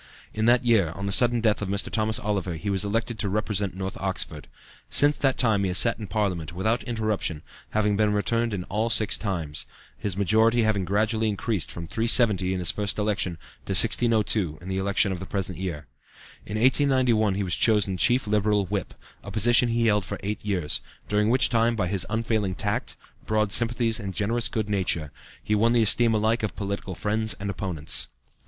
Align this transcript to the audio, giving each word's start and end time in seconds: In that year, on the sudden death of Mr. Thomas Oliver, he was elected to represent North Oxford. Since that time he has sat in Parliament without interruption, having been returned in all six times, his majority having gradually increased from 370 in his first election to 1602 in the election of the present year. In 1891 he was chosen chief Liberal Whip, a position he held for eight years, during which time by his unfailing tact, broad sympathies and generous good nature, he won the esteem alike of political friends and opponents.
In 0.33 0.45
that 0.45 0.65
year, 0.65 0.91
on 0.95 1.05
the 1.05 1.11
sudden 1.11 1.41
death 1.41 1.61
of 1.61 1.69
Mr. 1.69 1.91
Thomas 1.91 2.17
Oliver, 2.17 2.55
he 2.55 2.71
was 2.71 2.83
elected 2.83 3.19
to 3.19 3.29
represent 3.29 3.75
North 3.75 3.95
Oxford. 3.97 4.47
Since 4.89 5.15
that 5.17 5.37
time 5.37 5.63
he 5.63 5.67
has 5.67 5.77
sat 5.77 5.99
in 5.99 6.07
Parliament 6.07 6.53
without 6.53 6.81
interruption, 6.85 7.43
having 7.69 7.95
been 7.97 8.11
returned 8.11 8.51
in 8.51 8.63
all 8.63 8.89
six 8.89 9.15
times, 9.15 9.67
his 9.95 10.17
majority 10.17 10.63
having 10.63 10.85
gradually 10.85 11.27
increased 11.29 11.69
from 11.71 11.85
370 11.85 12.51
in 12.51 12.57
his 12.57 12.71
first 12.71 12.97
election 12.97 13.35
to 13.67 13.73
1602 13.73 14.57
in 14.59 14.69
the 14.69 14.79
election 14.79 15.11
of 15.11 15.19
the 15.19 15.27
present 15.27 15.59
year. 15.59 15.85
In 16.47 16.57
1891 16.59 17.35
he 17.35 17.43
was 17.43 17.53
chosen 17.53 17.95
chief 17.95 18.25
Liberal 18.25 18.65
Whip, 18.65 18.95
a 19.23 19.29
position 19.29 19.69
he 19.69 19.85
held 19.85 20.03
for 20.03 20.17
eight 20.23 20.43
years, 20.43 20.81
during 21.09 21.29
which 21.29 21.47
time 21.47 21.75
by 21.75 21.85
his 21.87 22.07
unfailing 22.09 22.55
tact, 22.55 22.95
broad 23.27 23.51
sympathies 23.51 23.99
and 23.99 24.15
generous 24.15 24.47
good 24.47 24.67
nature, 24.67 25.11
he 25.43 25.53
won 25.53 25.73
the 25.73 25.83
esteem 25.83 26.15
alike 26.15 26.41
of 26.41 26.55
political 26.55 26.95
friends 26.95 27.35
and 27.39 27.51
opponents. 27.51 28.07